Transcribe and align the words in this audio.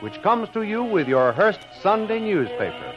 which 0.00 0.22
comes 0.22 0.48
to 0.50 0.62
you 0.62 0.82
with 0.82 1.08
your 1.08 1.32
Hearst 1.32 1.60
Sunday 1.82 2.20
newspaper. 2.20 2.94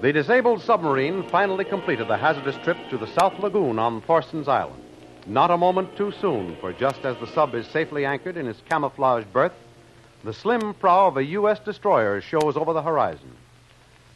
The 0.00 0.12
disabled 0.12 0.60
submarine 0.60 1.28
finally 1.30 1.64
completed 1.64 2.08
the 2.08 2.16
hazardous 2.16 2.56
trip 2.62 2.76
to 2.90 2.98
the 2.98 3.06
South 3.06 3.38
Lagoon 3.38 3.78
on 3.78 4.02
Thorson's 4.02 4.48
Island. 4.48 4.82
Not 5.26 5.50
a 5.50 5.56
moment 5.56 5.96
too 5.96 6.12
soon, 6.20 6.56
for 6.60 6.74
just 6.74 7.04
as 7.04 7.16
the 7.16 7.26
sub 7.26 7.54
is 7.54 7.66
safely 7.66 8.04
anchored 8.04 8.36
in 8.36 8.46
its 8.46 8.60
camouflaged 8.68 9.32
berth, 9.32 9.54
the 10.22 10.34
slim 10.34 10.74
prow 10.74 11.06
of 11.06 11.16
a 11.16 11.24
U.S. 11.24 11.58
destroyer 11.58 12.20
shows 12.20 12.56
over 12.56 12.74
the 12.74 12.82
horizon. 12.82 13.30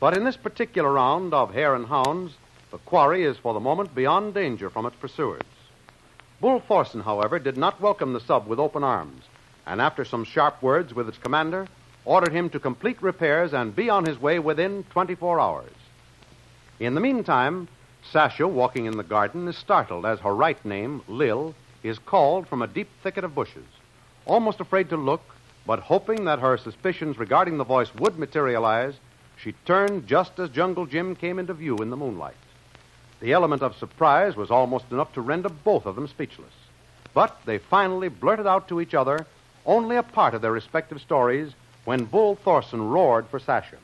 But 0.01 0.17
in 0.17 0.25
this 0.25 0.37
particular 0.37 0.92
round 0.92 1.33
of 1.33 1.55
hare 1.55 1.75
and 1.75 1.86
hounds, 1.86 2.35
the 2.70 2.79
quarry 2.79 3.24
is 3.24 3.36
for 3.39 3.55
the 3.55 3.61
moment 3.61 3.95
beyond 3.95 4.34
danger 4.34 4.68
from 4.68 4.86
its 4.86 4.96
pursuers. 4.96 5.42
Bull 6.40 6.61
Thorson, 6.61 7.01
however, 7.01 7.39
did 7.39 7.56
not 7.56 7.80
welcome 7.80 8.12
the 8.12 8.20
sub 8.20 8.46
with 8.46 8.58
open 8.58 8.84
arms, 8.84 9.24
and 9.67 9.80
after 9.80 10.05
some 10.05 10.24
sharp 10.24 10.62
words 10.62 10.95
with 10.95 11.08
its 11.08 11.18
commander, 11.18 11.67
ordered 12.05 12.33
him 12.33 12.48
to 12.51 12.61
complete 12.61 13.02
repairs 13.02 13.52
and 13.52 13.74
be 13.74 13.90
on 13.90 14.05
his 14.05 14.20
way 14.20 14.39
within 14.39 14.84
24 14.90 15.40
hours. 15.40 15.73
In 16.78 16.95
the 16.95 17.01
meantime, 17.01 17.68
Sasha, 18.12 18.46
walking 18.46 18.86
in 18.86 18.96
the 18.96 19.02
garden, 19.02 19.48
is 19.48 19.57
startled 19.57 20.07
as 20.07 20.20
her 20.20 20.34
right 20.34 20.62
name, 20.64 21.02
Lil, 21.08 21.55
is 21.83 21.98
called 21.98 22.46
from 22.48 22.62
a 22.62 22.67
deep 22.67 22.89
thicket 23.02 23.24
of 23.24 23.34
bushes. 23.34 23.67
Almost 24.27 24.61
afraid 24.61 24.90
to 24.90 24.96
look, 24.96 25.23
but 25.67 25.80
hoping 25.80 26.24
that 26.24 26.39
her 26.39 26.57
suspicions 26.57 27.18
regarding 27.18 27.58
the 27.58 27.64
voice 27.64 27.95
would 27.96 28.18
materialize, 28.18 28.95
she 29.36 29.52
turned 29.67 30.07
just 30.07 30.39
as 30.39 30.51
Jungle 30.51 30.86
Jim 30.86 31.14
came 31.14 31.39
into 31.39 31.52
view 31.52 31.77
in 31.78 31.90
the 31.90 31.96
moonlight. 31.96 32.36
The 33.20 33.33
element 33.33 33.62
of 33.62 33.77
surprise 33.77 34.36
was 34.36 34.51
almost 34.51 34.90
enough 34.90 35.12
to 35.14 35.20
render 35.20 35.48
both 35.48 35.86
of 35.86 35.96
them 35.96 36.06
speechless. 36.06 36.52
But 37.14 37.36
they 37.45 37.58
finally 37.58 38.08
blurted 38.08 38.46
out 38.46 38.68
to 38.68 38.80
each 38.80 38.95
other 38.95 39.27
only 39.67 39.96
a 39.96 40.02
part 40.02 40.34
of 40.34 40.42
their 40.42 40.52
respective 40.52 41.01
stories 41.01 41.52
when 41.84 42.05
Bull 42.05 42.36
Thorson 42.36 42.90
roared 42.90 43.27
for 43.28 43.39
Sasha. 43.39 43.77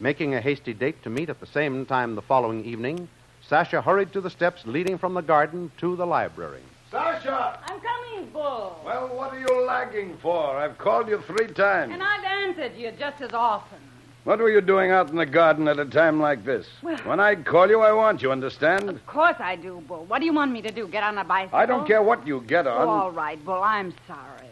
Making 0.00 0.34
a 0.34 0.40
hasty 0.40 0.74
date 0.74 1.02
to 1.04 1.10
meet 1.10 1.30
at 1.30 1.40
the 1.40 1.46
same 1.46 1.86
time 1.86 2.14
the 2.14 2.22
following 2.22 2.64
evening, 2.64 3.08
Sasha 3.48 3.80
hurried 3.80 4.12
to 4.12 4.20
the 4.20 4.30
steps 4.30 4.66
leading 4.66 4.98
from 4.98 5.14
the 5.14 5.22
garden 5.22 5.70
to 5.78 5.94
the 5.96 6.06
library. 6.06 6.62
Sasha! 6.90 7.58
I'm 7.66 7.80
coming, 7.80 8.30
Bull. 8.30 8.80
Well, 8.84 9.08
what 9.08 9.32
are 9.32 9.38
you 9.38 9.66
lagging 9.66 10.16
for? 10.18 10.56
I've 10.56 10.76
called 10.76 11.08
you 11.08 11.22
three 11.22 11.46
times. 11.46 11.92
And 11.92 12.02
I've 12.02 12.24
answered 12.24 12.76
you 12.76 12.90
just 12.98 13.22
as 13.22 13.32
often. 13.32 13.78
What 14.26 14.40
were 14.40 14.50
you 14.50 14.60
doing 14.60 14.90
out 14.90 15.08
in 15.08 15.14
the 15.14 15.24
garden 15.24 15.68
at 15.68 15.78
a 15.78 15.84
time 15.84 16.18
like 16.18 16.44
this? 16.44 16.66
Well- 16.82 16.98
When 17.04 17.20
I 17.20 17.36
call 17.36 17.68
you, 17.70 17.80
I 17.80 17.92
want 17.92 18.22
you, 18.22 18.32
understand? 18.32 18.88
Of 18.90 19.06
course 19.06 19.36
I 19.38 19.54
do, 19.54 19.80
Bull. 19.86 20.04
What 20.06 20.18
do 20.18 20.24
you 20.24 20.32
want 20.32 20.50
me 20.50 20.60
to 20.62 20.72
do? 20.72 20.88
Get 20.88 21.04
on 21.04 21.16
a 21.16 21.22
bicycle? 21.22 21.56
I 21.56 21.64
don't 21.64 21.86
care 21.86 22.02
what 22.02 22.26
you 22.26 22.40
get 22.44 22.66
Oh, 22.66 22.72
on. 22.72 22.88
all 22.88 23.12
right, 23.12 23.38
Bull. 23.44 23.62
I'm 23.62 23.94
sorry. 24.08 24.50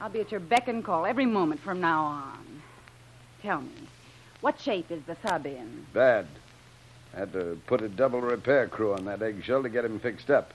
I'll 0.00 0.08
be 0.08 0.20
at 0.20 0.30
your 0.30 0.40
beck 0.40 0.66
and 0.68 0.82
call 0.82 1.04
every 1.04 1.26
moment 1.26 1.60
from 1.60 1.78
now 1.82 2.04
on. 2.04 2.62
Tell 3.42 3.60
me, 3.60 3.86
what 4.40 4.58
shape 4.58 4.90
is 4.90 5.02
the 5.02 5.16
sub 5.28 5.44
in? 5.44 5.84
Bad. 5.92 6.26
I 7.14 7.18
had 7.18 7.34
to 7.34 7.58
put 7.66 7.82
a 7.82 7.88
double 7.90 8.22
repair 8.22 8.66
crew 8.66 8.94
on 8.94 9.04
that 9.04 9.20
eggshell 9.20 9.62
to 9.64 9.68
get 9.68 9.84
him 9.84 10.00
fixed 10.00 10.30
up. 10.30 10.54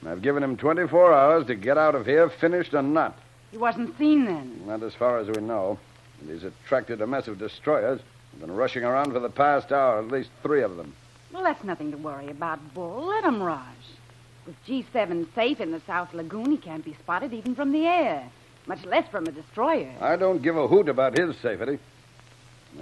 And 0.00 0.08
I've 0.08 0.22
given 0.22 0.42
him 0.42 0.56
24 0.56 1.12
hours 1.12 1.46
to 1.48 1.54
get 1.54 1.76
out 1.76 1.94
of 1.94 2.06
here, 2.06 2.30
finished 2.30 2.72
or 2.72 2.80
not. 2.80 3.18
He 3.50 3.58
wasn't 3.58 3.98
seen 3.98 4.24
then. 4.24 4.62
Not 4.66 4.82
as 4.82 4.94
far 4.94 5.18
as 5.18 5.28
we 5.28 5.42
know. 5.42 5.78
And 6.20 6.30
he's 6.30 6.44
attracted 6.44 7.00
a 7.00 7.06
mess 7.06 7.28
of 7.28 7.38
destroyers. 7.38 8.00
They've 8.32 8.40
been 8.40 8.54
rushing 8.54 8.84
around 8.84 9.12
for 9.12 9.20
the 9.20 9.30
past 9.30 9.72
hour, 9.72 9.98
at 9.98 10.08
least 10.08 10.30
three 10.42 10.62
of 10.62 10.76
them. 10.76 10.94
Well, 11.32 11.42
that's 11.42 11.64
nothing 11.64 11.90
to 11.92 11.96
worry 11.96 12.28
about, 12.28 12.74
Bull. 12.74 13.06
Let 13.06 13.24
him 13.24 13.42
rush. 13.42 13.64
With 14.46 14.56
G7 14.66 15.26
safe 15.34 15.60
in 15.60 15.70
the 15.70 15.80
South 15.86 16.12
Lagoon, 16.12 16.50
he 16.50 16.56
can't 16.56 16.84
be 16.84 16.94
spotted 16.94 17.32
even 17.32 17.54
from 17.54 17.72
the 17.72 17.86
air, 17.86 18.28
much 18.66 18.84
less 18.84 19.08
from 19.08 19.26
a 19.26 19.30
destroyer. 19.30 19.92
I 20.00 20.16
don't 20.16 20.42
give 20.42 20.56
a 20.56 20.66
hoot 20.66 20.88
about 20.88 21.16
his 21.16 21.36
safety. 21.36 21.78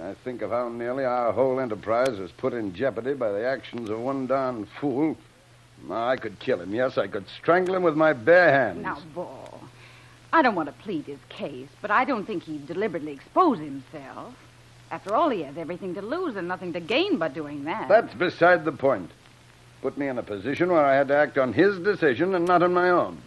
I 0.01 0.13
think 0.23 0.41
of 0.41 0.51
how 0.51 0.69
nearly 0.69 1.03
our 1.03 1.31
whole 1.31 1.59
enterprise 1.59 2.19
was 2.19 2.31
put 2.31 2.53
in 2.53 2.73
jeopardy 2.73 3.13
by 3.13 3.31
the 3.31 3.45
actions 3.45 3.89
of 3.89 3.99
one 3.99 4.27
darn 4.27 4.67
fool. 4.79 5.17
I 5.89 6.17
could 6.17 6.39
kill 6.39 6.61
him. 6.61 6.73
Yes, 6.73 6.97
I 6.97 7.07
could 7.07 7.25
strangle 7.41 7.75
him 7.75 7.83
with 7.83 7.95
my 7.95 8.13
bare 8.13 8.51
hands. 8.51 8.83
Now, 8.83 8.99
Bull, 9.13 9.48
I 10.31 10.41
don't 10.41 10.55
want 10.55 10.67
to 10.67 10.83
plead 10.83 11.05
his 11.05 11.19
case, 11.29 11.69
but 11.81 11.91
I 11.91 12.05
don't 12.05 12.25
think 12.25 12.43
he'd 12.43 12.67
deliberately 12.67 13.11
expose 13.11 13.59
himself. 13.59 14.35
After 14.91 15.13
all, 15.13 15.29
he 15.29 15.43
has 15.43 15.57
everything 15.57 15.95
to 15.95 16.01
lose 16.01 16.35
and 16.35 16.47
nothing 16.47 16.73
to 16.73 16.79
gain 16.79 17.17
by 17.17 17.29
doing 17.29 17.65
that. 17.65 17.87
That's 17.87 18.13
beside 18.13 18.65
the 18.65 18.71
point. 18.71 19.11
Put 19.81 19.97
me 19.97 20.07
in 20.07 20.17
a 20.17 20.23
position 20.23 20.71
where 20.71 20.85
I 20.85 20.95
had 20.95 21.07
to 21.07 21.15
act 21.15 21.37
on 21.37 21.53
his 21.53 21.79
decision 21.79 22.35
and 22.35 22.45
not 22.45 22.63
on 22.63 22.73
my 22.73 22.89
own. 22.89 23.21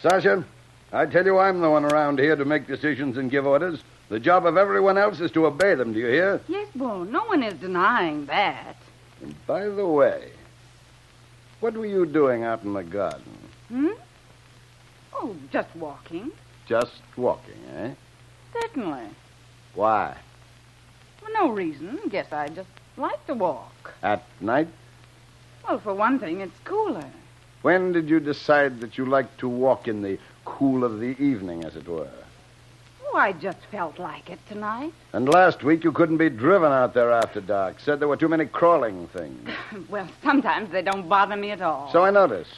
Sasha, 0.00 0.44
I 0.92 1.06
tell 1.06 1.24
you 1.24 1.38
I'm 1.38 1.60
the 1.60 1.70
one 1.70 1.84
around 1.84 2.18
here 2.18 2.36
to 2.36 2.44
make 2.44 2.66
decisions 2.66 3.16
and 3.16 3.30
give 3.30 3.46
orders. 3.46 3.82
The 4.08 4.20
job 4.20 4.46
of 4.46 4.56
everyone 4.56 4.98
else 4.98 5.20
is 5.20 5.30
to 5.32 5.46
obey 5.46 5.74
them, 5.74 5.92
do 5.92 5.98
you 6.00 6.06
hear? 6.06 6.40
Yes, 6.48 6.68
Bull, 6.74 7.04
no 7.04 7.24
one 7.24 7.42
is 7.42 7.54
denying 7.54 8.26
that. 8.26 8.76
And 9.22 9.34
by 9.46 9.68
the 9.68 9.86
way, 9.86 10.30
what 11.60 11.74
were 11.74 11.86
you 11.86 12.06
doing 12.06 12.44
out 12.44 12.62
in 12.62 12.72
the 12.72 12.82
garden? 12.82 13.38
Hmm? 13.68 13.88
Oh, 15.14 15.36
just 15.50 15.74
walking. 15.76 16.30
Just 16.66 17.00
walking, 17.16 17.54
eh? 17.76 17.92
Certainly. 18.52 19.08
Why? 19.74 20.16
For 21.20 21.30
no 21.32 21.50
reason. 21.50 22.00
Guess 22.08 22.32
I 22.32 22.48
just 22.48 22.68
like 22.96 23.24
to 23.26 23.34
walk. 23.34 23.94
At 24.02 24.24
night? 24.40 24.68
Well, 25.66 25.78
for 25.78 25.94
one 25.94 26.18
thing, 26.18 26.40
it's 26.40 26.58
cooler. 26.64 27.08
When 27.62 27.92
did 27.92 28.08
you 28.08 28.18
decide 28.20 28.80
that 28.80 28.98
you 28.98 29.06
liked 29.06 29.38
to 29.38 29.48
walk 29.48 29.86
in 29.86 30.02
the 30.02 30.18
cool 30.44 30.82
of 30.84 30.98
the 30.98 31.16
evening, 31.22 31.64
as 31.64 31.76
it 31.76 31.86
were? 31.88 32.10
Oh, 33.06 33.16
I 33.16 33.32
just 33.32 33.58
felt 33.70 33.98
like 33.98 34.30
it 34.30 34.38
tonight. 34.48 34.92
And 35.12 35.28
last 35.28 35.62
week 35.62 35.84
you 35.84 35.92
couldn't 35.92 36.16
be 36.16 36.30
driven 36.30 36.72
out 36.72 36.94
there 36.94 37.12
after 37.12 37.42
dark. 37.42 37.78
Said 37.80 38.00
there 38.00 38.08
were 38.08 38.16
too 38.16 38.28
many 38.28 38.46
crawling 38.46 39.08
things. 39.08 39.50
well, 39.90 40.08
sometimes 40.22 40.72
they 40.72 40.80
don't 40.80 41.06
bother 41.06 41.36
me 41.36 41.50
at 41.50 41.60
all. 41.60 41.92
So 41.92 42.02
I 42.02 42.10
noticed. 42.10 42.56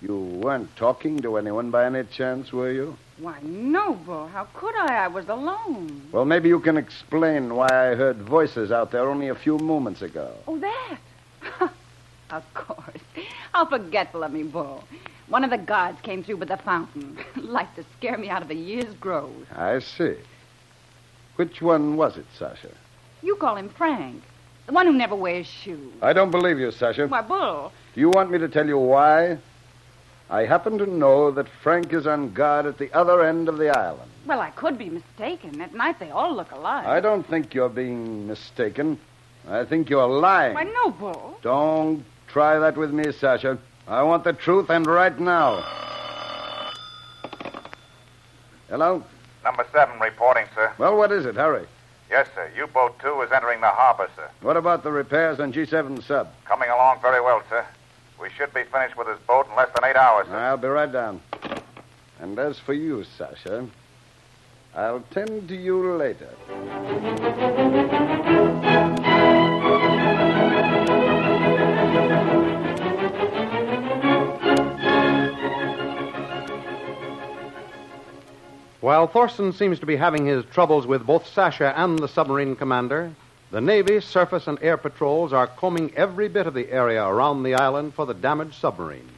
You 0.00 0.16
weren't 0.16 0.74
talking 0.76 1.20
to 1.22 1.36
anyone 1.38 1.70
by 1.72 1.86
any 1.86 2.04
chance, 2.04 2.52
were 2.52 2.70
you? 2.70 2.96
Why, 3.18 3.40
no, 3.42 3.94
Bull. 3.94 4.28
How 4.28 4.46
could 4.54 4.76
I? 4.76 5.04
I 5.04 5.08
was 5.08 5.28
alone. 5.28 6.02
Well, 6.12 6.24
maybe 6.24 6.48
you 6.48 6.60
can 6.60 6.76
explain 6.76 7.54
why 7.56 7.66
I 7.68 7.96
heard 7.96 8.18
voices 8.18 8.70
out 8.70 8.92
there 8.92 9.08
only 9.08 9.28
a 9.28 9.34
few 9.34 9.58
moments 9.58 10.02
ago. 10.02 10.32
Oh, 10.46 10.56
that? 10.58 10.98
of 12.30 12.54
course. 12.54 13.02
How 13.52 13.66
forgetful 13.66 14.22
of 14.22 14.32
me, 14.32 14.44
Bull. 14.44 14.84
One 15.26 15.42
of 15.42 15.50
the 15.50 15.58
guards 15.58 16.00
came 16.02 16.22
through 16.22 16.36
with 16.36 16.48
the 16.48 16.58
fountain. 16.58 17.18
like 17.36 17.74
to 17.74 17.84
scare 17.98 18.16
me 18.16 18.28
out 18.30 18.42
of 18.42 18.50
a 18.50 18.54
year's 18.54 18.94
growth. 18.94 19.32
I 19.52 19.80
see. 19.80 20.14
Which 21.34 21.60
one 21.60 21.96
was 21.96 22.16
it, 22.16 22.26
Sasha? 22.38 22.70
You 23.22 23.34
call 23.34 23.56
him 23.56 23.68
Frank. 23.68 24.22
The 24.66 24.72
one 24.72 24.86
who 24.86 24.92
never 24.92 25.16
wears 25.16 25.46
shoes. 25.46 25.92
I 26.02 26.12
don't 26.12 26.30
believe 26.30 26.58
you, 26.60 26.70
Sasha. 26.70 27.08
Why, 27.08 27.22
Bull, 27.22 27.72
Do 27.94 28.00
you 28.00 28.10
want 28.10 28.30
me 28.30 28.38
to 28.38 28.48
tell 28.48 28.66
you 28.66 28.78
why? 28.78 29.38
I 30.30 30.44
happen 30.44 30.76
to 30.78 30.86
know 30.86 31.30
that 31.30 31.46
Frank 31.62 31.92
is 31.92 32.06
on 32.06 32.32
guard 32.34 32.66
at 32.66 32.76
the 32.78 32.92
other 32.92 33.24
end 33.24 33.48
of 33.48 33.56
the 33.56 33.70
island. 33.70 34.10
well, 34.26 34.40
I 34.40 34.50
could 34.50 34.76
be 34.76 34.90
mistaken. 34.90 35.60
At 35.60 35.74
night, 35.74 35.98
they 35.98 36.10
all 36.10 36.34
look 36.36 36.50
alike. 36.52 36.86
I 36.86 37.00
don't 37.00 37.26
think 37.26 37.54
you're 37.54 37.70
being 37.70 38.26
mistaken. 38.26 38.98
I 39.48 39.64
think 39.64 39.88
you're 39.88 40.06
lying. 40.06 40.54
Why, 40.54 40.64
no, 40.64 40.90
Bull. 40.90 41.38
Don't 41.42 42.04
try 42.26 42.58
that 42.58 42.76
with 42.76 42.92
me, 42.92 43.10
Sasha. 43.12 43.58
I 43.86 44.02
want 44.02 44.24
the 44.24 44.34
truth, 44.34 44.68
and 44.68 44.86
right 44.86 45.18
now. 45.18 45.64
Hello? 48.68 49.02
Number 49.44 49.66
seven 49.72 49.98
reporting, 49.98 50.44
sir. 50.54 50.70
Well, 50.76 50.96
what 50.98 51.10
is 51.10 51.24
it? 51.24 51.36
Hurry. 51.36 51.64
Yes, 52.10 52.28
sir. 52.34 52.50
U-boat 52.54 52.98
two 53.00 53.22
is 53.22 53.32
entering 53.32 53.62
the 53.62 53.68
harbor, 53.68 54.10
sir. 54.14 54.28
What 54.42 54.58
about 54.58 54.82
the 54.82 54.92
repairs 54.92 55.40
on 55.40 55.54
G7 55.54 56.02
sub? 56.04 56.28
Coming 56.44 56.68
along 56.68 57.00
very 57.00 57.22
well, 57.22 57.42
sir. 57.48 57.64
We 58.28 58.34
should 58.34 58.52
be 58.52 58.64
finished 58.64 58.94
with 58.94 59.06
this 59.06 59.18
boat 59.26 59.46
in 59.48 59.56
less 59.56 59.70
than 59.74 59.88
eight 59.88 59.96
hours, 59.96 60.26
sir. 60.26 60.36
I'll 60.36 60.58
be 60.58 60.68
right 60.68 60.92
down. 60.92 61.22
And 62.20 62.38
as 62.38 62.58
for 62.58 62.74
you, 62.74 63.02
Sasha, 63.16 63.66
I'll 64.74 65.00
tend 65.10 65.48
to 65.48 65.56
you 65.56 65.96
later. 65.96 66.28
While 78.80 79.06
Thorson 79.06 79.54
seems 79.54 79.80
to 79.80 79.86
be 79.86 79.96
having 79.96 80.26
his 80.26 80.44
troubles 80.52 80.86
with 80.86 81.06
both 81.06 81.26
Sasha 81.26 81.72
and 81.74 81.98
the 81.98 82.08
submarine 82.08 82.56
commander, 82.56 83.10
the 83.50 83.60
Navy, 83.60 84.00
surface, 84.00 84.46
and 84.46 84.58
air 84.60 84.76
patrols 84.76 85.32
are 85.32 85.46
combing 85.46 85.94
every 85.96 86.28
bit 86.28 86.46
of 86.46 86.54
the 86.54 86.70
area 86.70 87.04
around 87.04 87.42
the 87.42 87.54
island 87.54 87.94
for 87.94 88.04
the 88.04 88.14
damaged 88.14 88.54
submarine. 88.54 89.08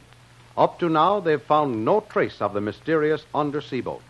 Up 0.57 0.79
to 0.79 0.89
now, 0.89 1.19
they've 1.19 1.41
found 1.41 1.83
no 1.83 2.01
trace 2.01 2.41
of 2.41 2.53
the 2.53 2.61
mysterious 2.61 3.25
undersea 3.33 3.81
boat. 3.81 4.03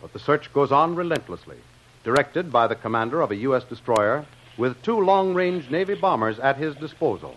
But 0.00 0.12
the 0.12 0.18
search 0.18 0.52
goes 0.52 0.70
on 0.70 0.94
relentlessly, 0.94 1.56
directed 2.04 2.52
by 2.52 2.66
the 2.66 2.76
commander 2.76 3.20
of 3.20 3.30
a 3.30 3.36
U.S. 3.36 3.64
destroyer 3.64 4.24
with 4.56 4.80
two 4.82 5.00
long 5.00 5.34
range 5.34 5.70
Navy 5.70 5.94
bombers 5.94 6.38
at 6.38 6.56
his 6.56 6.74
disposal. 6.76 7.36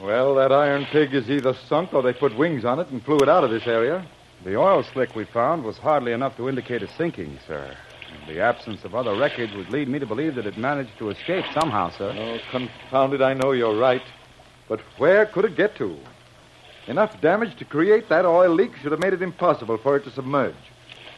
Well, 0.00 0.34
that 0.36 0.52
iron 0.52 0.86
pig 0.86 1.14
is 1.14 1.30
either 1.30 1.54
sunk 1.54 1.92
or 1.92 2.02
they 2.02 2.12
put 2.12 2.36
wings 2.36 2.64
on 2.64 2.78
it 2.78 2.88
and 2.90 3.02
flew 3.02 3.18
it 3.18 3.28
out 3.28 3.42
of 3.42 3.50
this 3.50 3.66
area. 3.66 4.06
The 4.44 4.56
oil 4.56 4.84
slick 4.84 5.16
we 5.16 5.24
found 5.24 5.64
was 5.64 5.78
hardly 5.78 6.12
enough 6.12 6.36
to 6.36 6.48
indicate 6.48 6.82
a 6.82 6.88
sinking, 6.88 7.38
sir. 7.46 7.76
And 8.12 8.36
the 8.36 8.40
absence 8.40 8.84
of 8.84 8.94
other 8.94 9.14
wreckage 9.14 9.52
would 9.54 9.70
lead 9.70 9.88
me 9.88 9.98
to 9.98 10.06
believe 10.06 10.34
that 10.36 10.46
it 10.46 10.56
managed 10.56 10.96
to 10.98 11.10
escape 11.10 11.44
somehow, 11.52 11.90
sir. 11.90 12.14
Oh, 12.16 12.38
confound 12.50 13.14
it, 13.14 13.22
I 13.22 13.34
know 13.34 13.52
you're 13.52 13.76
right. 13.76 14.02
But 14.68 14.80
where 14.98 15.26
could 15.26 15.44
it 15.44 15.56
get 15.56 15.76
to? 15.76 15.98
Enough 16.86 17.20
damage 17.20 17.56
to 17.58 17.64
create 17.64 18.08
that 18.08 18.24
oil 18.24 18.52
leak 18.54 18.76
should 18.76 18.92
have 18.92 19.00
made 19.00 19.12
it 19.12 19.22
impossible 19.22 19.76
for 19.76 19.96
it 19.96 20.04
to 20.04 20.10
submerge, 20.10 20.54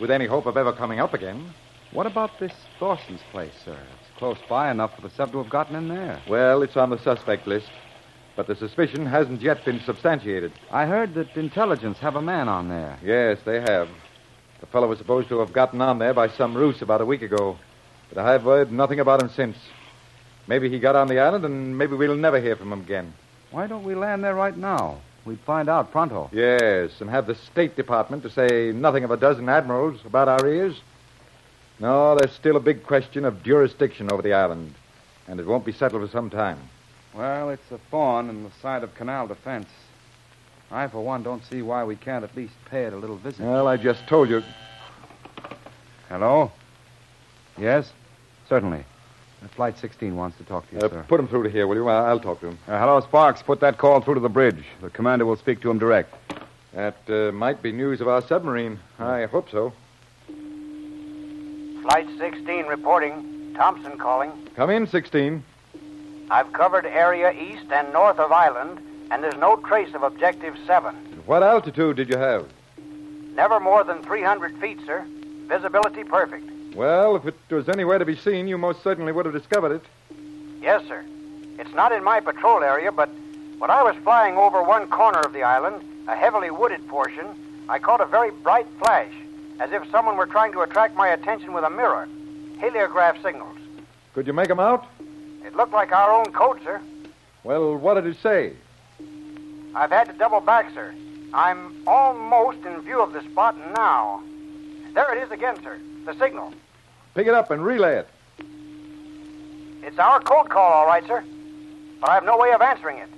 with 0.00 0.10
any 0.10 0.26
hope 0.26 0.46
of 0.46 0.56
ever 0.56 0.72
coming 0.72 0.98
up 0.98 1.14
again. 1.14 1.54
What 1.92 2.06
about 2.06 2.38
this 2.38 2.52
Thorson's 2.78 3.22
place, 3.30 3.54
sir? 3.64 3.78
It's 4.00 4.18
close 4.18 4.38
by 4.48 4.70
enough 4.70 4.94
for 4.94 5.02
the 5.02 5.10
sub 5.10 5.32
to 5.32 5.38
have 5.38 5.50
gotten 5.50 5.76
in 5.76 5.88
there. 5.88 6.20
Well, 6.28 6.62
it's 6.62 6.76
on 6.76 6.90
the 6.90 6.98
suspect 6.98 7.46
list, 7.46 7.70
but 8.36 8.46
the 8.46 8.54
suspicion 8.54 9.06
hasn't 9.06 9.42
yet 9.42 9.64
been 9.64 9.80
substantiated. 9.80 10.52
I 10.70 10.86
heard 10.86 11.14
that 11.14 11.36
intelligence 11.36 11.98
have 11.98 12.16
a 12.16 12.22
man 12.22 12.48
on 12.48 12.68
there. 12.68 12.98
Yes, 13.02 13.38
they 13.44 13.60
have. 13.60 13.88
The 14.60 14.66
fellow 14.66 14.88
was 14.88 14.98
supposed 14.98 15.28
to 15.30 15.38
have 15.40 15.52
gotten 15.52 15.80
on 15.80 15.98
there 15.98 16.14
by 16.14 16.28
some 16.28 16.54
ruse 16.54 16.82
about 16.82 17.00
a 17.00 17.06
week 17.06 17.22
ago, 17.22 17.58
but 18.12 18.22
I've 18.22 18.42
heard 18.42 18.70
nothing 18.70 19.00
about 19.00 19.22
him 19.22 19.30
since. 19.30 19.56
Maybe 20.46 20.68
he 20.68 20.78
got 20.78 20.96
on 20.96 21.08
the 21.08 21.18
island, 21.18 21.44
and 21.44 21.76
maybe 21.78 21.94
we'll 21.94 22.16
never 22.16 22.40
hear 22.40 22.56
from 22.56 22.72
him 22.72 22.80
again. 22.80 23.14
Why 23.50 23.66
don't 23.66 23.84
we 23.84 23.94
land 23.94 24.22
there 24.22 24.34
right 24.34 24.56
now? 24.56 24.98
We'd 25.24 25.40
find 25.40 25.68
out 25.68 25.92
pronto. 25.92 26.30
Yes, 26.32 27.00
and 27.00 27.10
have 27.10 27.26
the 27.26 27.34
State 27.34 27.76
Department 27.76 28.22
to 28.22 28.30
say 28.30 28.72
nothing 28.72 29.04
of 29.04 29.10
a 29.10 29.16
dozen 29.16 29.48
admirals 29.48 30.00
about 30.04 30.28
our 30.28 30.46
ears. 30.46 30.80
No, 31.78 32.14
there's 32.16 32.32
still 32.32 32.56
a 32.56 32.60
big 32.60 32.84
question 32.84 33.24
of 33.24 33.42
jurisdiction 33.42 34.12
over 34.12 34.22
the 34.22 34.34
island, 34.34 34.74
and 35.26 35.40
it 35.40 35.46
won't 35.46 35.64
be 35.64 35.72
settled 35.72 36.02
for 36.02 36.12
some 36.12 36.30
time. 36.30 36.58
Well, 37.14 37.50
it's 37.50 37.70
a 37.70 37.78
thorn 37.90 38.28
in 38.28 38.44
the 38.44 38.50
side 38.62 38.82
of 38.82 38.94
canal 38.94 39.26
defense. 39.26 39.68
I, 40.70 40.86
for 40.86 41.00
one, 41.04 41.22
don't 41.22 41.44
see 41.44 41.62
why 41.62 41.82
we 41.84 41.96
can't 41.96 42.22
at 42.24 42.34
least 42.36 42.54
pay 42.70 42.84
it 42.84 42.92
a 42.92 42.96
little 42.96 43.16
visit. 43.16 43.40
Well, 43.44 43.66
I 43.66 43.76
just 43.76 44.06
told 44.06 44.28
you. 44.30 44.42
Hello? 46.08 46.52
Yes? 47.58 47.92
Certainly. 48.48 48.84
Uh, 49.42 49.48
Flight 49.48 49.78
16 49.78 50.14
wants 50.16 50.36
to 50.38 50.44
talk 50.44 50.68
to 50.70 50.76
you, 50.76 50.80
Uh, 50.82 50.88
sir. 50.88 51.04
put 51.08 51.18
him 51.18 51.26
through 51.28 51.44
to 51.44 51.50
here, 51.50 51.66
will 51.66 51.74
you? 51.76 51.88
I- 51.88 52.08
I'll 52.08 52.20
talk 52.20 52.40
to 52.40 52.48
him. 52.48 52.58
Uh, 52.68 52.78
hello, 52.78 53.00
Sparks. 53.00 53.42
Put 53.42 53.60
that 53.60 53.78
call 53.78 54.00
through 54.00 54.14
to 54.14 54.20
the 54.20 54.28
bridge. 54.28 54.64
The 54.80 54.90
commander 54.90 55.24
will 55.26 55.36
speak 55.36 55.60
to 55.62 55.70
him 55.70 55.78
direct. 55.78 56.14
That 56.72 56.96
uh, 57.08 57.32
might 57.32 57.62
be 57.62 57.72
news 57.72 58.00
of 58.00 58.06
our 58.08 58.22
submarine. 58.22 58.78
I 58.98 59.24
hope 59.26 59.50
so. 59.50 59.72
Flight 61.82 62.06
16 62.18 62.66
reporting. 62.66 63.54
Thompson 63.56 63.98
calling. 63.98 64.30
Come 64.54 64.70
in, 64.70 64.86
16. 64.86 65.42
I've 66.30 66.52
covered 66.52 66.86
area 66.86 67.32
east 67.32 67.70
and 67.72 67.92
north 67.92 68.18
of 68.20 68.30
island, 68.30 68.80
and 69.10 69.22
there's 69.22 69.36
no 69.36 69.56
trace 69.56 69.94
of 69.94 70.02
Objective 70.02 70.56
7. 70.66 70.94
What 71.26 71.42
altitude 71.42 71.96
did 71.96 72.08
you 72.08 72.16
have? 72.16 72.46
Never 73.34 73.60
more 73.60 73.84
than 73.84 74.02
300 74.02 74.58
feet, 74.58 74.78
sir. 74.86 75.04
Visibility 75.46 76.04
perfect. 76.04 76.48
Well, 76.74 77.16
if 77.16 77.26
it 77.26 77.34
was 77.50 77.68
anywhere 77.68 77.98
to 77.98 78.04
be 78.04 78.16
seen, 78.16 78.46
you 78.46 78.56
most 78.56 78.82
certainly 78.82 79.12
would 79.12 79.26
have 79.26 79.34
discovered 79.34 79.72
it. 79.72 79.82
Yes, 80.60 80.86
sir. 80.86 81.04
It's 81.58 81.74
not 81.74 81.92
in 81.92 82.04
my 82.04 82.20
patrol 82.20 82.62
area, 82.62 82.92
but 82.92 83.08
when 83.58 83.70
I 83.70 83.82
was 83.82 83.96
flying 84.02 84.36
over 84.36 84.62
one 84.62 84.88
corner 84.88 85.20
of 85.20 85.32
the 85.32 85.42
island, 85.42 85.82
a 86.08 86.16
heavily 86.16 86.50
wooded 86.50 86.86
portion, 86.88 87.26
I 87.68 87.78
caught 87.78 88.00
a 88.00 88.06
very 88.06 88.30
bright 88.30 88.66
flash, 88.78 89.12
as 89.58 89.72
if 89.72 89.90
someone 89.90 90.16
were 90.16 90.26
trying 90.26 90.52
to 90.52 90.60
attract 90.60 90.94
my 90.94 91.08
attention 91.08 91.52
with 91.52 91.64
a 91.64 91.70
mirror. 91.70 92.08
Heliograph 92.58 93.20
signals. 93.22 93.58
Could 94.14 94.26
you 94.26 94.32
make 94.32 94.48
them 94.48 94.60
out? 94.60 94.86
It 95.44 95.56
looked 95.56 95.72
like 95.72 95.92
our 95.92 96.12
own 96.12 96.32
code, 96.32 96.60
sir. 96.62 96.80
Well, 97.42 97.76
what 97.76 97.94
did 97.94 98.06
it 98.06 98.16
say? 98.22 98.54
I've 99.74 99.90
had 99.90 100.08
to 100.08 100.12
double 100.12 100.40
back, 100.40 100.72
sir. 100.74 100.94
I'm 101.32 101.86
almost 101.86 102.64
in 102.64 102.80
view 102.82 103.00
of 103.00 103.12
the 103.12 103.22
spot 103.22 103.56
now. 103.74 104.22
There 104.94 105.16
it 105.16 105.22
is 105.22 105.30
again, 105.30 105.62
sir. 105.62 105.78
The 106.04 106.14
signal. 106.14 106.52
Pick 107.14 107.26
it 107.26 107.34
up 107.34 107.50
and 107.50 107.64
relay 107.64 107.96
it. 107.98 108.08
It's 109.82 109.98
our 109.98 110.20
code 110.20 110.48
call, 110.50 110.72
all 110.72 110.86
right, 110.86 111.06
sir. 111.06 111.24
But 112.00 112.10
I 112.10 112.14
have 112.14 112.24
no 112.24 112.36
way 112.36 112.52
of 112.52 112.60
answering 112.60 112.98
it. 112.98 113.08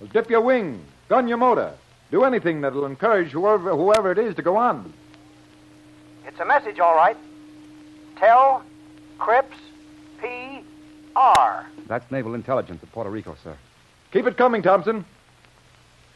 Well, 0.00 0.08
dip 0.12 0.30
your 0.30 0.40
wing, 0.40 0.80
gun 1.08 1.26
your 1.28 1.38
motor. 1.38 1.72
Do 2.10 2.24
anything 2.24 2.60
that'll 2.60 2.86
encourage 2.86 3.32
whoever, 3.32 3.74
whoever 3.74 4.12
it 4.12 4.18
is 4.18 4.34
to 4.36 4.42
go 4.42 4.56
on. 4.56 4.92
It's 6.26 6.38
a 6.40 6.44
message, 6.44 6.78
all 6.78 6.94
right. 6.94 7.16
Tell 8.16 8.62
Crips 9.18 9.56
P 10.20 10.62
R. 11.16 11.66
That's 11.86 12.10
naval 12.10 12.34
intelligence 12.34 12.82
at 12.82 12.92
Puerto 12.92 13.10
Rico, 13.10 13.36
sir. 13.42 13.56
Keep 14.12 14.26
it 14.26 14.36
coming, 14.36 14.62
Thompson. 14.62 15.04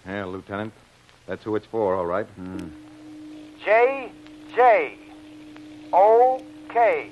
Yeah, 0.06 0.24
Lieutenant. 0.24 0.72
That's 1.26 1.44
who 1.44 1.54
it's 1.56 1.66
for, 1.66 1.94
all 1.94 2.06
right. 2.06 2.26
Hmm. 2.26 2.68
J 3.64 4.10
J 4.54 4.98
O 5.92 6.42
K. 6.68 7.10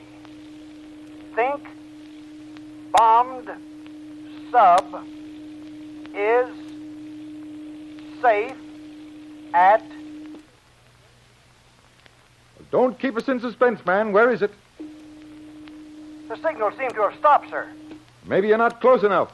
Think 1.34 1.66
bombed 2.92 3.50
sub 4.50 5.06
is 6.14 6.48
safe 8.20 8.56
at 9.54 9.82
Don't 12.70 12.98
keep 12.98 13.16
us 13.16 13.28
in 13.28 13.40
suspense, 13.40 13.84
man. 13.86 14.12
Where 14.12 14.30
is 14.32 14.42
it? 14.42 14.52
the 16.28 16.36
signal 16.36 16.70
seemed 16.78 16.94
to 16.94 17.02
have 17.02 17.14
stopped, 17.18 17.50
sir. 17.50 17.68
Maybe 18.24 18.46
you're 18.46 18.58
not 18.58 18.80
close 18.80 19.02
enough. 19.02 19.32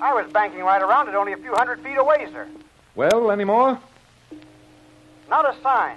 I 0.00 0.14
was 0.14 0.30
banking 0.32 0.60
right 0.60 0.80
around 0.80 1.08
it 1.08 1.14
only 1.14 1.32
a 1.32 1.36
few 1.36 1.52
hundred 1.54 1.82
feet 1.82 1.96
away, 1.96 2.26
sir. 2.32 2.48
Well, 2.94 3.30
any 3.30 3.44
more? 3.44 3.78
Not 5.28 5.48
a 5.48 5.60
sign. 5.60 5.96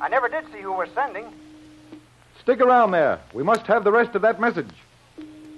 I 0.00 0.08
never 0.08 0.28
did 0.28 0.44
see 0.52 0.60
who 0.60 0.72
was 0.72 0.88
sending. 0.94 1.26
Stick 2.40 2.60
around 2.60 2.90
there. 2.90 3.20
We 3.32 3.42
must 3.42 3.62
have 3.66 3.84
the 3.84 3.92
rest 3.92 4.14
of 4.14 4.22
that 4.22 4.40
message. 4.40 4.70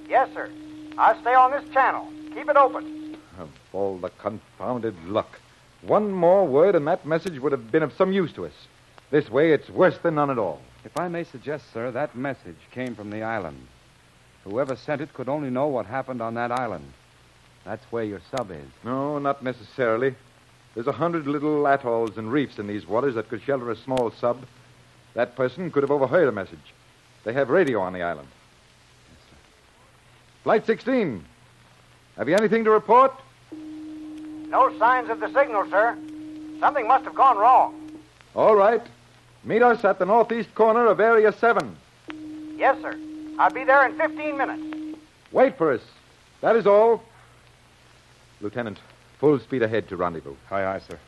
Yes, 0.09 0.29
sir. 0.35 0.51
I'll 0.99 1.21
stay 1.21 1.35
on 1.35 1.51
this 1.51 1.69
channel. 1.73 2.09
Keep 2.35 2.49
it 2.51 2.57
open. 2.57 3.17
Of 3.39 3.51
all 3.73 3.99
the 3.99 4.11
confounded 4.11 4.97
luck. 5.07 5.41
One 5.83 6.11
more 6.11 6.47
word, 6.47 6.75
and 6.75 6.87
that 6.87 7.07
message 7.07 7.39
would 7.39 7.53
have 7.53 7.71
been 7.71 7.83
of 7.83 7.93
some 7.93 8.13
use 8.13 8.33
to 8.33 8.47
us. 8.47 8.53
This 9.11 9.31
way, 9.31 9.53
it's 9.53 9.71
worse 9.71 9.99
than 9.99 10.17
none 10.17 10.31
at 10.31 10.39
all. 10.39 10.61
If 10.85 10.99
I 10.99 11.09
may 11.09 11.25
suggest, 11.25 11.73
sir, 11.73 11.91
that 11.93 12.17
message 12.17 12.57
came 12.73 12.95
from 12.95 13.11
the 13.11 13.23
island. 13.23 13.67
Whoever 14.45 14.77
sent 14.77 15.01
it 15.01 15.15
could 15.15 15.29
only 15.29 15.51
know 15.51 15.67
what 15.67 15.87
happened 15.87 16.21
on 16.21 16.35
that 16.35 16.51
island. 16.51 16.93
That's 17.67 17.85
where 17.91 18.05
your 18.05 18.21
sub 18.31 18.53
is. 18.53 18.69
No, 18.85 19.19
not 19.19 19.43
necessarily. 19.43 20.15
There's 20.75 20.87
a 20.87 20.93
hundred 20.93 21.27
little 21.27 21.67
atolls 21.67 22.17
and 22.17 22.31
reefs 22.31 22.59
in 22.59 22.69
these 22.69 22.87
waters 22.87 23.17
that 23.17 23.29
could 23.29 23.43
shelter 23.43 23.71
a 23.71 23.77
small 23.77 24.13
sub. 24.13 24.39
That 25.15 25.35
person 25.35 25.71
could 25.73 25.83
have 25.83 25.91
overheard 25.91 26.29
a 26.29 26.33
message. 26.33 26.75
They 27.25 27.33
have 27.33 27.51
radio 27.51 27.81
on 27.81 27.93
the 27.93 28.03
island. 28.03 28.29
Flight 30.45 30.65
16. 30.65 31.25
Have 32.17 32.29
you 32.29 32.37
anything 32.37 32.63
to 32.65 32.71
report? 32.71 33.13
No 33.51 34.73
signs 34.79 35.11
of 35.11 35.19
the 35.19 35.27
signal, 35.33 35.69
sir. 35.69 35.99
Something 36.61 36.87
must 36.87 37.05
have 37.05 37.17
gone 37.17 37.37
wrong. 37.37 37.99
All 38.37 38.55
right. 38.55 38.83
Meet 39.43 39.63
us 39.63 39.85
at 39.85 39.99
the 39.99 40.07
northeast 40.07 40.55
corner 40.55 40.87
of 40.87 41.01
Area 41.01 41.33
7. 41.33 41.77
Yes, 42.57 42.81
sir. 42.81 42.97
I'll 43.41 43.51
be 43.51 43.65
there 43.65 43.85
in 43.87 43.97
15 43.97 44.39
minutes. 44.39 44.99
Wait 45.33 45.59
for 45.59 45.73
us. 45.73 45.81
That 46.43 46.55
is 46.55 46.67
all. 46.67 47.03
Lieutenant, 48.41 48.79
full 49.19 49.39
speed 49.39 49.63
ahead 49.63 49.89
to 49.89 49.97
rendezvous. 49.97 50.35
Aye, 50.51 50.65
aye, 50.65 50.81
sir. 50.81 50.99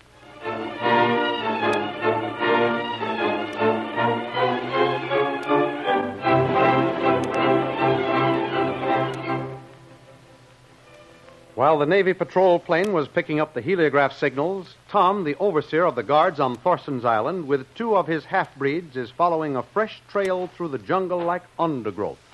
While 11.55 11.81
the 11.81 11.87
Navy 11.87 12.15
patrol 12.15 12.61
plane 12.61 12.93
was 12.93 13.09
picking 13.09 13.41
up 13.41 13.53
the 13.53 13.61
heliograph 13.61 14.13
signals, 14.13 14.77
Tom, 14.89 15.25
the 15.25 15.35
overseer 15.41 15.85
of 15.85 15.97
the 15.97 16.05
guards 16.05 16.39
on 16.39 16.55
Thorson's 16.55 17.05
Island, 17.05 17.49
with 17.49 17.67
two 17.75 17.97
of 17.97 18.07
his 18.07 18.25
half 18.25 18.55
breeds, 18.55 18.97
is 18.97 19.11
following 19.11 19.57
a 19.57 19.65
fresh 19.65 20.01
trail 20.09 20.47
through 20.47 20.69
the 20.69 20.79
jungle 20.79 21.19
like 21.19 21.43
undergrowth. 21.59 22.28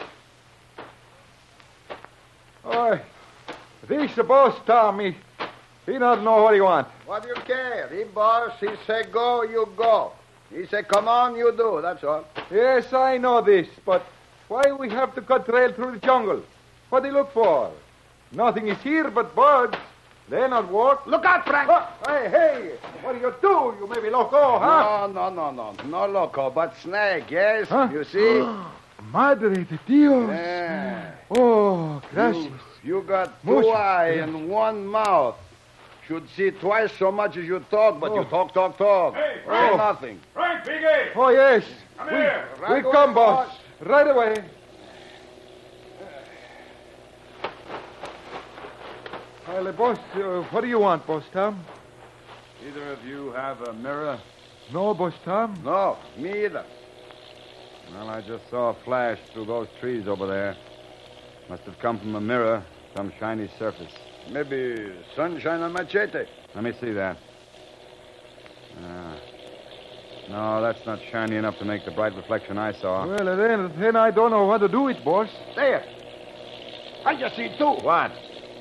This 3.88 4.14
the 4.14 4.24
boss, 4.24 4.54
Tom. 4.66 5.00
He, 5.00 5.16
he 5.86 5.98
not 5.98 6.22
know 6.22 6.42
what 6.42 6.54
he 6.54 6.60
want. 6.60 6.88
What 7.06 7.22
do 7.22 7.28
you 7.28 7.34
care? 7.34 7.88
He 7.88 8.04
boss, 8.04 8.52
he 8.60 8.68
say 8.86 9.04
go, 9.10 9.42
you 9.42 9.68
go. 9.76 10.12
He 10.50 10.66
say 10.66 10.82
come 10.82 11.08
on, 11.08 11.36
you 11.36 11.52
do. 11.56 11.80
That's 11.82 12.02
all. 12.04 12.24
Yes, 12.50 12.92
I 12.92 13.18
know 13.18 13.40
this, 13.40 13.68
but 13.84 14.04
why 14.48 14.72
we 14.72 14.90
have 14.90 15.14
to 15.14 15.22
cut 15.22 15.46
trail 15.46 15.72
through 15.72 15.92
the 15.92 15.98
jungle? 15.98 16.42
What 16.90 17.02
they 17.02 17.10
look 17.10 17.32
for? 17.32 17.70
Nothing 18.32 18.68
is 18.68 18.78
here 18.82 19.10
but 19.10 19.34
birds. 19.34 19.76
They 20.28 20.48
not 20.48 20.70
walk. 20.70 21.06
Look 21.06 21.24
out, 21.24 21.46
Frank! 21.46 21.68
Oh, 21.70 21.86
hey, 22.06 22.30
hey, 22.30 22.70
what 23.02 23.14
do 23.14 23.20
you 23.20 23.34
do? 23.42 23.74
You 23.78 23.86
may 23.86 24.00
be 24.00 24.08
loco, 24.08 24.58
huh? 24.58 25.06
No, 25.12 25.28
no, 25.28 25.50
no, 25.50 25.50
no. 25.50 25.84
No 25.84 26.06
loco, 26.06 26.48
but 26.50 26.74
snake, 26.78 27.30
yes? 27.30 27.68
Huh? 27.68 27.90
You 27.92 28.04
see? 28.04 28.42
Madre 29.12 29.64
de 29.64 29.78
Dios. 29.86 30.30
Yeah. 30.30 31.12
Oh, 31.30 32.00
gracias. 32.12 32.44
You, 32.44 32.52
you 32.84 33.02
got 33.02 33.42
two 33.42 33.50
Mucho. 33.50 33.70
eye 33.70 34.12
Yeah. 34.16 34.24
and 34.24 34.48
one 34.48 34.86
mouth. 34.86 35.36
Should 36.06 36.28
see 36.36 36.50
twice 36.50 36.92
so 36.98 37.10
much 37.10 37.36
as 37.38 37.44
you 37.46 37.60
talk, 37.70 37.98
but 37.98 38.12
you 38.14 38.20
Oh. 38.20 38.24
talk, 38.24 38.52
talk, 38.52 38.76
talk. 38.76 39.14
Hey, 39.14 39.36
Say 39.36 39.44
Frank. 39.46 39.76
nothing. 39.78 40.20
Frank, 40.34 40.64
Big 40.66 40.82
A! 40.84 41.08
Oh, 41.16 41.28
yes. 41.30 41.64
Come 41.96 42.08
we, 42.08 42.12
here. 42.16 42.44
we 42.58 42.64
Right 42.74 42.84
come, 42.92 43.14
boss. 43.14 43.48
boss. 43.48 43.58
Right 43.80 44.08
away. 44.08 44.44
Well, 49.48 49.68
uh, 49.68 49.72
boss, 49.72 49.98
uh, 50.14 50.42
what 50.50 50.62
do 50.62 50.68
you 50.68 50.78
want, 50.78 51.06
boss 51.06 51.24
Tom? 51.32 51.64
Either 52.66 52.92
of 52.92 53.04
you 53.04 53.30
have 53.32 53.60
a 53.62 53.72
mirror? 53.74 54.18
No, 54.72 54.94
boss 54.94 55.12
Tom. 55.24 55.58
No, 55.64 55.98
me 56.16 56.44
either. 56.46 56.64
Well, 57.92 58.08
I 58.08 58.22
just 58.22 58.48
saw 58.50 58.70
a 58.70 58.74
flash 58.84 59.18
through 59.32 59.44
those 59.46 59.68
trees 59.80 60.08
over 60.08 60.26
there. 60.26 60.56
Must 61.50 61.62
have 61.64 61.78
come 61.78 61.98
from 61.98 62.14
a 62.14 62.20
mirror, 62.20 62.62
some 62.94 63.12
shiny 63.18 63.50
surface. 63.58 63.92
Maybe 64.30 64.92
sunshine 65.16 65.60
on 65.60 65.72
machete. 65.72 66.24
Let 66.54 66.64
me 66.64 66.72
see 66.80 66.92
that. 66.92 67.18
Ah. 68.80 69.16
No, 70.30 70.62
that's 70.62 70.84
not 70.86 71.00
shiny 71.10 71.36
enough 71.36 71.58
to 71.58 71.64
make 71.64 71.84
the 71.84 71.90
bright 71.90 72.14
reflection 72.14 72.56
I 72.56 72.72
saw. 72.72 73.06
Well, 73.06 73.36
then, 73.36 73.72
then 73.78 73.96
I 73.96 74.10
don't 74.10 74.30
know 74.30 74.46
what 74.46 74.58
to 74.58 74.68
do 74.68 74.82
with, 74.82 75.04
boss. 75.04 75.28
There. 75.54 75.84
I 77.04 77.14
just 77.18 77.36
see 77.36 77.54
two. 77.58 77.72
What? 77.82 78.12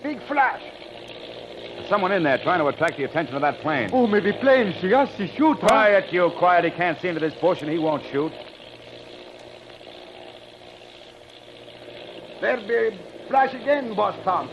Big 0.04 0.20
flash. 0.28 0.62
There's 0.62 1.90
someone 1.90 2.12
in 2.12 2.24
there 2.24 2.38
trying 2.40 2.60
to 2.60 2.68
attract 2.68 2.98
the 2.98 3.06
attention 3.06 3.36
of 3.36 3.42
that 3.42 3.62
plane. 3.62 3.90
Oh, 3.94 4.08
maybe 4.08 4.34
plane 4.34 4.76
see 4.82 4.94
us, 4.94 5.10
he 5.16 5.28
shoot, 5.38 5.58
huh? 5.62 5.68
Quiet, 5.68 6.12
you, 6.12 6.30
quiet. 6.38 6.66
He 6.66 6.72
can't 6.72 7.00
see 7.00 7.08
into 7.08 7.22
this 7.22 7.34
bush 7.36 7.62
and 7.62 7.72
he 7.72 7.78
won't 7.78 8.04
shoot. 8.12 8.34
There 12.42 12.58
be 12.58 13.00
flash 13.34 13.54
again, 13.56 13.96
boss 13.96 14.16
Tom. 14.24 14.48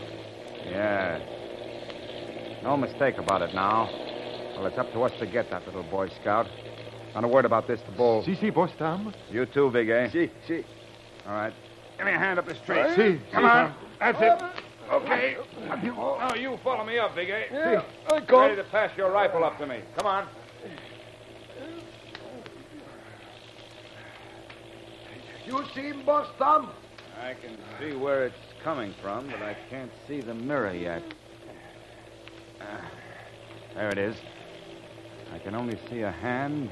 Yeah. 0.65 1.19
No 2.63 2.75
mistake 2.75 3.19
about 3.19 3.43
it 3.43 3.53
now. 3.53 3.87
Well, 4.55 4.65
it's 4.65 4.77
up 4.79 4.91
to 4.93 5.03
us 5.03 5.11
to 5.19 5.27
get 5.27 5.51
that 5.51 5.67
little 5.67 5.83
Boy 5.83 6.09
Scout. 6.19 6.47
Not 7.13 7.23
a 7.23 7.27
word 7.27 7.45
about 7.45 7.67
this 7.67 7.79
to 7.81 7.91
Bull. 7.91 8.23
See, 8.23 8.33
see, 8.33 8.49
boss 8.49 8.71
Tom. 8.79 9.13
You 9.29 9.45
too, 9.45 9.69
Big 9.69 9.89
A. 9.89 10.09
See, 10.09 10.31
see. 10.47 10.65
All 11.27 11.33
right. 11.33 11.53
Give 11.97 12.07
me 12.07 12.13
a 12.13 12.17
hand 12.17 12.39
up 12.39 12.47
this 12.47 12.57
tree. 12.65 12.81
See, 12.95 13.21
Come 13.31 13.43
see, 13.43 13.49
on. 13.49 13.75
That's 13.99 14.19
it. 14.19 14.63
Okay. 14.91 15.37
Now 15.67 16.33
you 16.33 16.57
follow 16.63 16.83
me 16.83 16.97
up, 16.97 17.13
Big 17.13 17.29
A. 17.29 17.45
Yeah, 17.51 17.83
I 18.09 18.17
Ready 18.17 18.55
to 18.55 18.63
pass 18.63 18.89
your 18.97 19.11
rifle 19.11 19.43
up 19.43 19.59
to 19.59 19.67
me. 19.67 19.81
Come 19.95 20.07
on. 20.07 20.27
You 25.45 25.63
see 25.75 25.81
him, 25.81 26.03
boss 26.03 26.27
Tom? 26.39 26.71
I 27.21 27.35
can 27.35 27.55
see 27.79 27.95
where 27.95 28.25
it's 28.25 28.50
coming 28.63 28.93
from, 29.01 29.27
but 29.27 29.41
I 29.41 29.55
can't 29.69 29.91
see 30.07 30.21
the 30.21 30.33
mirror 30.33 30.73
yet. 30.73 31.03
Ah, 32.61 32.91
there 33.75 33.89
it 33.89 33.97
is. 33.97 34.15
I 35.33 35.39
can 35.39 35.55
only 35.55 35.79
see 35.89 36.01
a 36.01 36.11
hand 36.11 36.69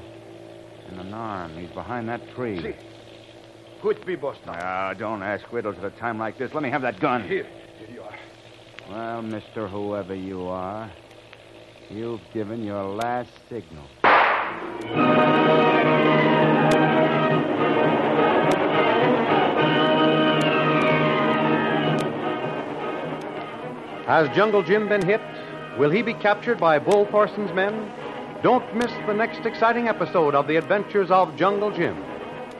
and 0.88 1.00
an 1.00 1.14
arm. 1.14 1.56
He's 1.56 1.70
behind 1.70 2.08
that 2.08 2.20
tree. 2.34 2.60
See. 2.62 2.74
Could 3.82 4.04
be, 4.04 4.14
boss 4.14 4.36
Tom. 4.44 4.56
Ah, 4.60 4.94
don't 4.94 5.22
ask 5.22 5.50
riddles 5.52 5.78
at 5.78 5.84
a 5.84 5.90
time 5.90 6.18
like 6.18 6.36
this. 6.38 6.52
Let 6.52 6.62
me 6.62 6.70
have 6.70 6.82
that 6.82 7.00
gun. 7.00 7.26
Here, 7.26 7.46
here 7.78 7.88
you 7.94 8.02
are. 8.02 8.18
Well, 8.90 9.22
mister, 9.22 9.66
whoever 9.66 10.14
you 10.14 10.46
are, 10.46 10.90
you've 11.88 12.20
given 12.34 12.62
your 12.62 12.84
last 12.84 13.30
signal. 13.48 13.86
Has 24.10 24.28
Jungle 24.34 24.64
Jim 24.64 24.88
been 24.88 25.06
hit? 25.06 25.20
Will 25.78 25.88
he 25.88 26.02
be 26.02 26.14
captured 26.14 26.58
by 26.58 26.80
Bull 26.80 27.06
Thorson's 27.12 27.52
men? 27.52 27.92
Don't 28.42 28.74
miss 28.74 28.90
the 29.06 29.14
next 29.14 29.46
exciting 29.46 29.86
episode 29.86 30.34
of 30.34 30.48
The 30.48 30.56
Adventures 30.56 31.12
of 31.12 31.36
Jungle 31.36 31.70
Jim. 31.70 31.96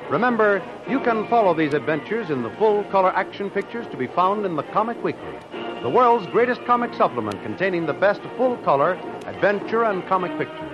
Remember, 0.09 0.63
you 0.89 1.01
can 1.01 1.27
follow 1.27 1.53
these 1.53 1.75
adventures 1.75 2.31
in 2.31 2.45
the 2.45 2.51
full 2.51 2.85
color 2.85 3.11
action 3.17 3.51
pictures 3.51 3.85
to 3.89 3.97
be 3.97 4.07
found 4.07 4.47
in 4.47 4.55
the 4.55 4.63
Comic 4.63 5.03
Weekly, 5.03 5.37
the 5.83 5.91
world's 5.91 6.29
greatest 6.29 6.65
comic 6.67 6.95
supplement 6.95 7.43
containing 7.43 7.85
the 7.85 7.95
best 7.95 8.21
full 8.37 8.57
color 8.59 8.93
adventure 9.27 9.83
and 9.83 10.07
comic 10.07 10.31
pictures. 10.39 10.71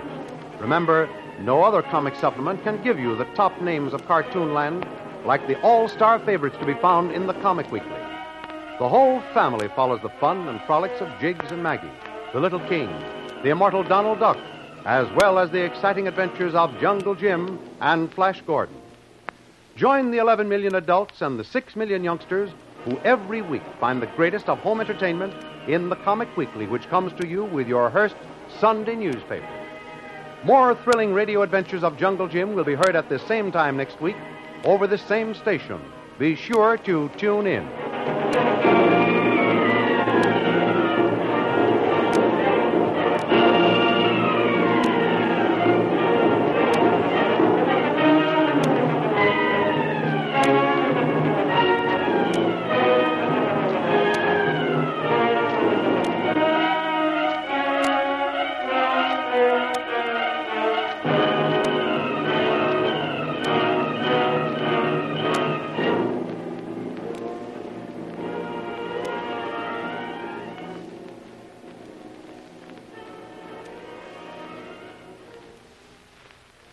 Remember, 0.59 1.09
no 1.39 1.63
other 1.63 1.81
comic 1.81 2.15
supplement 2.17 2.63
can 2.63 2.83
give 2.83 2.99
you 2.99 3.15
the 3.15 3.25
top 3.33 3.59
names 3.63 3.93
of 3.93 4.03
cartoonland 4.03 4.87
like 5.25 5.47
the 5.47 5.59
all 5.61 5.87
star 5.87 6.19
favorites 6.19 6.57
to 6.59 6.67
be 6.67 6.75
found 6.75 7.13
in 7.13 7.25
the 7.25 7.33
Comic 7.33 7.71
Weekly. 7.71 7.97
The 8.79 8.87
whole 8.87 9.21
family 9.33 9.69
follows 9.69 10.01
the 10.03 10.09
fun 10.19 10.47
and 10.47 10.61
frolics 10.67 11.01
of 11.01 11.09
Jiggs 11.19 11.51
and 11.51 11.63
Maggie, 11.63 11.89
the 12.31 12.39
Little 12.39 12.59
King, 12.59 12.87
the 13.41 13.49
immortal 13.49 13.83
Donald 13.83 14.19
Duck, 14.19 14.37
as 14.85 15.07
well 15.15 15.39
as 15.39 15.49
the 15.49 15.65
exciting 15.65 16.07
adventures 16.07 16.53
of 16.53 16.79
Jungle 16.79 17.15
Jim 17.15 17.59
and 17.81 18.13
Flash 18.13 18.39
Gordon. 18.41 18.75
Join 19.75 20.11
the 20.11 20.19
11 20.19 20.47
million 20.47 20.75
adults 20.75 21.23
and 21.23 21.39
the 21.39 21.43
6 21.43 21.75
million 21.75 22.03
youngsters 22.03 22.51
who 22.85 22.99
every 22.99 23.41
week 23.41 23.63
find 23.79 23.99
the 23.99 24.13
greatest 24.15 24.47
of 24.47 24.59
home 24.59 24.79
entertainment 24.79 25.33
in 25.67 25.89
the 25.89 25.95
Comic 25.95 26.37
Weekly, 26.37 26.67
which 26.67 26.87
comes 26.87 27.11
to 27.19 27.27
you 27.27 27.45
with 27.45 27.67
your 27.67 27.89
Hearst 27.89 28.15
Sunday 28.59 28.95
newspaper. 28.95 29.49
More 30.43 30.75
thrilling 30.75 31.15
radio 31.15 31.41
adventures 31.41 31.83
of 31.83 31.97
Jungle 31.97 32.27
Jim 32.27 32.53
will 32.53 32.63
be 32.63 32.75
heard 32.75 32.95
at 32.95 33.09
this 33.09 33.23
same 33.23 33.51
time 33.51 33.75
next 33.75 33.99
week 33.99 34.17
over 34.65 34.85
this 34.85 35.01
same 35.01 35.33
station. 35.33 35.81
Be 36.19 36.35
sure 36.35 36.77
to 36.77 37.09
tune 37.17 37.47
in 37.47 37.86
thank 38.37 38.63
you 38.65 38.96